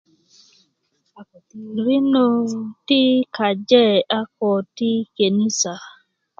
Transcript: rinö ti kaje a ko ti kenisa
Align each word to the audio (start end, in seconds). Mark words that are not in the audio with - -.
rinö 1.85 2.25
ti 2.87 3.01
kaje 3.35 3.85
a 4.17 4.21
ko 4.37 4.51
ti 4.75 4.89
kenisa 5.15 5.73